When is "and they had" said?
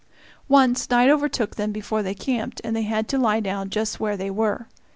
2.63-3.07